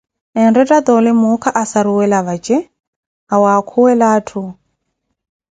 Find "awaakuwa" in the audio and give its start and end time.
3.33-3.93